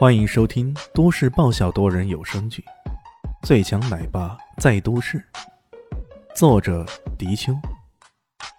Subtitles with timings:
[0.00, 2.64] 欢迎收听都市爆笑多人有声剧
[3.46, 5.18] 《最强奶爸在都市》，
[6.34, 6.86] 作者：
[7.18, 7.54] 迪秋，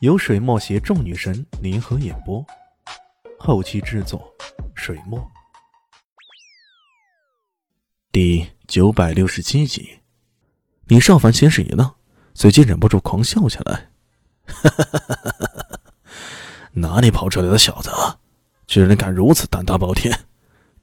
[0.01, 2.45] 由水墨携众女神联合演播，
[3.39, 4.31] 后期制作：
[4.75, 5.19] 水墨。
[8.11, 9.97] 第九百六十七集，
[10.85, 11.91] 李少凡先是一愣，
[12.35, 13.89] 随即忍不住狂笑起来
[14.45, 15.79] ：“哈哈哈哈哈
[16.73, 17.89] 哪里跑出来的小子，
[18.67, 20.15] 居然敢如此胆大包天！”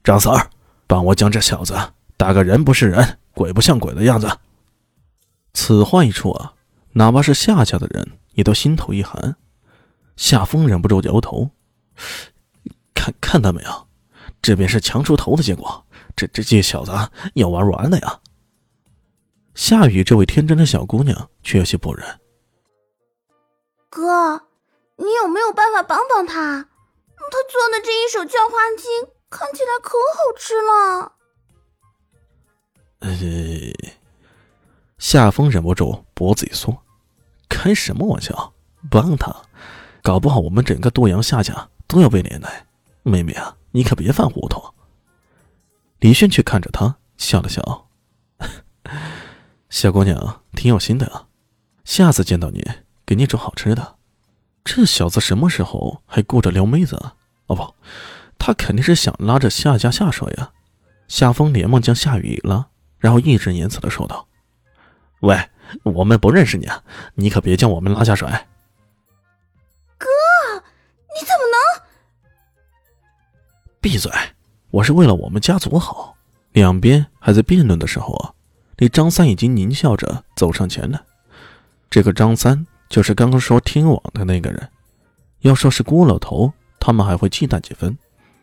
[0.09, 0.49] 张三儿，
[0.87, 1.75] 帮我将这小子
[2.17, 4.39] 打个人不是人、鬼不像鬼的样子。
[5.53, 6.55] 此话一出啊，
[6.93, 9.37] 哪怕是夏家的人也都心头一寒。
[10.17, 11.51] 夏风忍不住摇头
[12.97, 13.87] ：“看看到没有，
[14.41, 15.85] 这便是强出头的结果。
[16.17, 16.91] 这这这小子
[17.35, 18.21] 要玩完了呀！”
[19.55, 22.19] 夏雨这位天真的小姑娘却有些不忍
[23.91, 24.47] ：“哥，
[24.97, 26.33] 你有没有办法帮帮他？
[26.33, 31.13] 他做的这一手叫花精……”看起来可好吃了。
[33.01, 33.17] 呃，
[34.99, 36.77] 夏风忍不住脖子一缩，
[37.49, 38.55] 开什么玩笑？
[38.91, 39.35] 帮他，
[40.03, 42.49] 搞不好我们整个杜阳夏家都要被连累。
[43.03, 44.63] 妹妹啊，你可别犯糊涂。
[46.01, 47.89] 李轩却看着他笑了笑
[49.69, 51.29] ：“小姑娘挺有心的啊，
[51.85, 52.65] 下次见到你
[53.05, 53.97] 给你煮好吃的。
[54.65, 56.97] 这小子什么时候还顾着撩妹子？
[57.47, 57.75] 哦不。”
[58.39, 60.51] 他肯定是想拉着夏家下手呀！
[61.09, 62.67] 夏风连忙将夏雨一拉，
[62.99, 64.29] 然后义正言辞的说道
[65.21, 65.39] ：“喂，
[65.83, 66.83] 我们不认识你啊，
[67.15, 68.29] 你可别将我们拉下水。”
[69.99, 70.07] 哥，
[71.15, 71.83] 你怎么能？
[73.81, 74.13] 闭嘴！
[74.71, 76.15] 我是为了我们家族好。
[76.53, 78.33] 两边还在辩论的时候啊，
[78.77, 81.01] 那张三已经狞笑着走上前来。
[81.89, 84.69] 这个张三就是刚刚说听网的那个人。
[85.41, 87.97] 要说是郭老头，他们还会忌惮几分。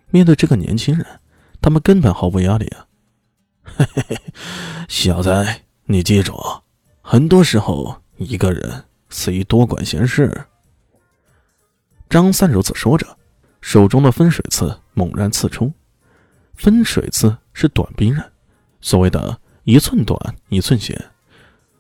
[0.10, 1.06] 面对这个年轻人，
[1.62, 2.88] 他们根本毫无压力啊！
[3.64, 4.22] 嘿嘿嘿，
[4.88, 5.46] 小子，
[5.86, 6.34] 你记住，
[7.02, 10.46] 很多时候一个人随多管闲事。
[12.10, 13.18] 张三如此说着，
[13.62, 15.72] 手中的分水刺猛然刺出。
[16.54, 18.24] 分水刺是短兵刃，
[18.80, 20.18] 所谓的一寸短
[20.50, 21.12] 一寸险。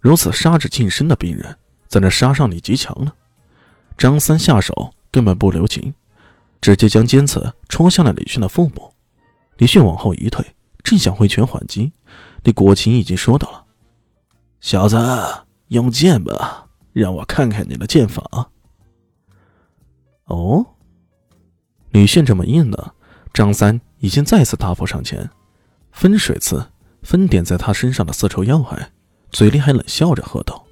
[0.01, 1.57] 如此杀之近身的兵刃，
[1.87, 3.13] 在那杀伤力极强呢。
[3.97, 5.93] 张三下手根本不留情。
[6.65, 8.91] 直接将尖刺戳向了李迅的腹部，
[9.57, 10.43] 李迅往后一退，
[10.83, 11.93] 正想挥拳还击，
[12.41, 13.65] 李国琴已经说到了
[14.61, 14.97] ：“小子，
[15.67, 18.49] 用剑吧，让我看看你的剑法。”
[20.25, 20.65] 哦，
[21.91, 22.93] 李迅这么硬呢，
[23.31, 25.29] 张三已经再次大步上前，
[25.91, 26.71] 分水刺
[27.03, 28.91] 分点在他身上的丝绸要害，
[29.29, 30.65] 嘴里还冷笑着喝道：“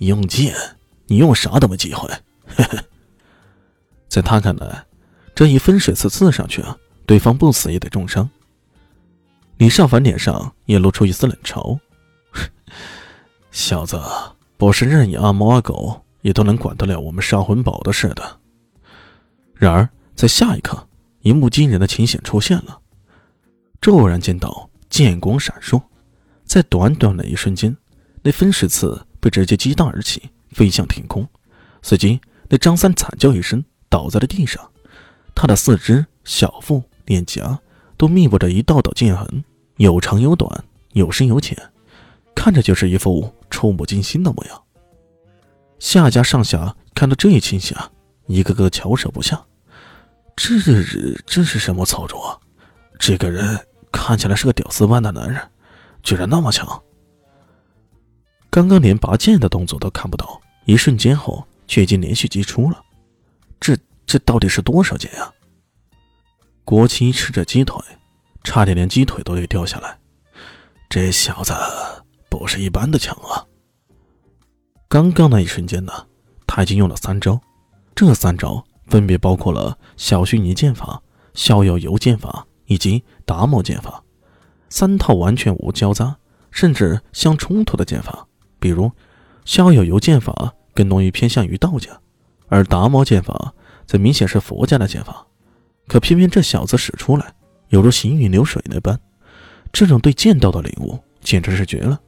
[0.00, 0.54] 用剑，
[1.06, 2.10] 你用啥都没机会。
[4.16, 4.82] ”在他看来，
[5.34, 8.26] 这一分水刺刺上去啊，对方不死也得重伤。
[9.58, 11.78] 李少凡脸上也露出一丝冷嘲
[13.52, 14.00] ：“小子，
[14.56, 18.40] 不是任意阿猫阿狗也都能管得了我们杀魂堡的事的。”
[19.52, 20.88] 然而，在下一刻，
[21.20, 22.80] 一幕惊人的情形出现了。
[23.82, 25.82] 骤然见到剑光闪烁，
[26.46, 27.76] 在短短的一瞬间，
[28.22, 31.28] 那分水刺被直接击荡而起，飞向天空。
[31.82, 32.18] 随即，
[32.48, 33.62] 那张三惨叫一声。
[33.88, 34.70] 倒在了地上，
[35.34, 37.58] 他的四肢、小腹、脸颊
[37.96, 39.44] 都密布着一道道剑痕，
[39.76, 41.56] 有长有短，有深有浅，
[42.34, 44.62] 看着就是一副触目惊心的模样。
[45.78, 47.76] 夏家上下看到这一情形，
[48.26, 49.44] 一个个瞧舌不下。
[50.34, 50.58] 这
[51.26, 52.40] 这是什么操作？
[52.98, 53.58] 这个人
[53.92, 55.40] 看起来是个屌丝般的男人，
[56.02, 56.82] 居然那么强！
[58.50, 62.82] 刚刚连拔剑的动作都看不到，一瞬间后却已经连续击出了。
[63.60, 65.32] 这这到底是多少剑呀？
[66.64, 67.80] 国七吃着鸡腿，
[68.42, 69.98] 差点连鸡腿都给掉下来。
[70.88, 71.52] 这小子
[72.28, 73.44] 不是一般的强啊！
[74.88, 75.92] 刚刚那一瞬间呢，
[76.46, 77.40] 他已经用了三招，
[77.94, 81.02] 这三招分别包括了小虚拟剑法、
[81.34, 84.02] 逍遥游剑法以及达摩剑法，
[84.68, 86.16] 三套完全无交杂
[86.50, 88.26] 甚至相冲突的剑法。
[88.58, 88.90] 比如，
[89.44, 92.00] 逍遥游剑法更容易偏向于道家。
[92.48, 93.54] 而达摩剑法
[93.86, 95.26] 则明显是佛家的剑法，
[95.86, 97.34] 可偏偏这小子使出来，
[97.68, 98.98] 犹如行云流水那般。
[99.72, 102.00] 这种对剑道的领悟，简直是绝了。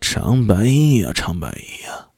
[0.00, 2.08] 长白衣呀，长白衣呀，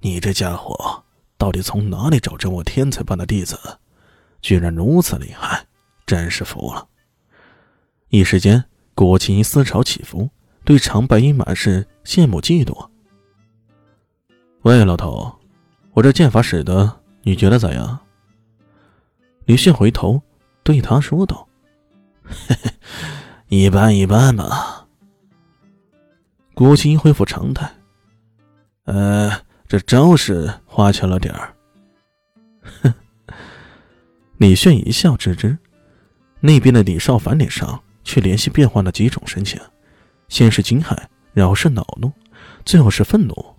[0.00, 1.02] 你这家伙
[1.36, 3.58] 到底从哪里找这么天才般的弟子？
[4.40, 5.66] 居然如此厉害，
[6.06, 6.86] 真是服了。
[8.10, 8.62] 一时间，
[8.94, 10.28] 郭青思潮起伏，
[10.64, 12.88] 对长白衣满是羡慕嫉妒。
[14.62, 15.41] 喂，老头。
[15.94, 17.98] 我这剑法使得，你觉得咋样？
[19.44, 20.22] 李迅回头
[20.62, 21.46] 对他说道
[22.24, 22.70] ：“嘿嘿
[23.48, 24.86] 一般一般吧。
[26.54, 27.70] 郭青恢复常态。
[28.84, 29.30] 呃，
[29.68, 31.54] 这招式花俏了点儿。
[32.82, 32.94] 哼。
[34.38, 35.56] 李炫一笑置之，
[36.40, 39.60] 那边的李少凡脸上却连续变换了几种神情，
[40.28, 40.96] 先是惊骇，
[41.32, 42.10] 然后是恼怒，
[42.64, 43.56] 最后是愤怒。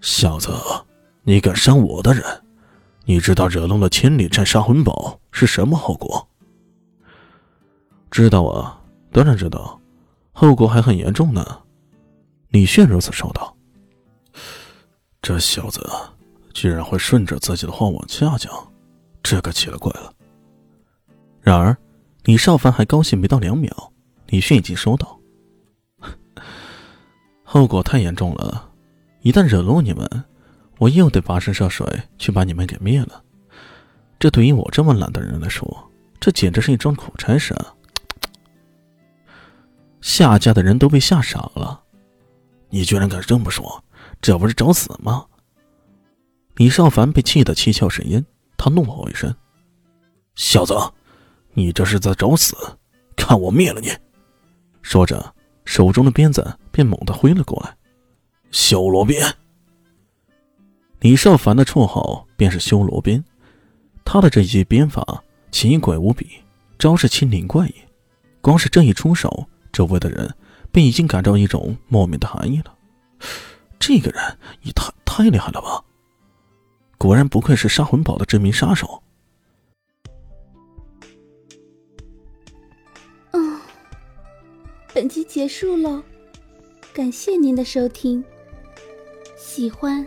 [0.00, 0.50] 小子，
[1.22, 2.24] 你敢伤我的人，
[3.04, 6.26] 你知道惹怒了千里战杀魂宝是什么后果？
[8.10, 8.80] 知道啊，
[9.12, 9.78] 当然知道，
[10.32, 11.60] 后果还很严重呢。
[12.48, 13.54] 李炫如此说道。
[15.20, 15.86] 这小子
[16.54, 18.50] 居然会顺着自己的话往下讲。
[19.22, 20.10] 这可奇了怪了。
[21.42, 21.76] 然而，
[22.24, 23.92] 李少凡还高兴没到两秒，
[24.28, 25.20] 李迅已经说道
[27.44, 28.70] ：“后果太严重了，
[29.20, 30.08] 一旦惹怒你们，
[30.78, 31.86] 我又得跋山涉水
[32.18, 33.22] 去把你们给灭了。
[34.18, 37.74] 这对于我这么懒的人来说，这简直是一桩苦差事啊！”
[40.00, 41.82] 夏家的人都被吓傻了。
[42.70, 43.82] 你居然敢这么说，
[44.20, 45.24] 这不是找死吗？
[46.56, 48.24] 李少凡被气得七窍生烟。
[48.56, 49.34] 他怒吼一声
[50.34, 50.74] ：“小子，
[51.52, 52.56] 你这是在找死！
[53.16, 53.90] 看我灭了你！”
[54.82, 55.34] 说着，
[55.64, 57.76] 手中的鞭子便猛地挥了过来。
[58.50, 59.24] 修罗鞭。
[61.00, 63.24] 李少凡的绰号便是修罗鞭，
[64.04, 66.26] 他的这一鞭法奇诡无比，
[66.78, 67.74] 招式轻灵怪异。
[68.40, 70.34] 光是这一出手，周围的人
[70.72, 72.74] 便已经感到一种莫名的寒意了。
[73.78, 75.84] 这个人也太太厉害了吧！
[76.96, 79.02] 果然不愧是杀魂堡的知名杀手。
[83.30, 83.60] 嗯，
[84.92, 86.02] 本集结束了，
[86.92, 88.24] 感谢您的收听。
[89.36, 90.06] 喜欢